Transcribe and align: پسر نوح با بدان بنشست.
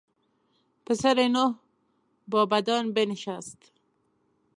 پسر 0.85 1.27
نوح 1.27 1.53
با 2.27 2.45
بدان 2.45 2.93
بنشست. 2.93 3.71